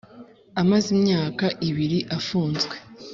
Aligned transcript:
Amaze 0.61 0.87
imyaka 0.97 1.45
ibiri 1.69 1.99
afunzwe 2.17 2.75